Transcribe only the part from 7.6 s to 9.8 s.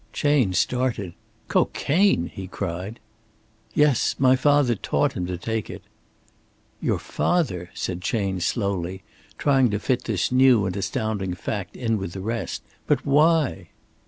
said Chayne, slowly, trying to